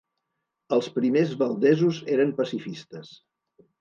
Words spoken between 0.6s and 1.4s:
Els primers